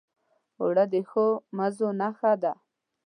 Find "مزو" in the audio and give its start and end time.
1.57-1.89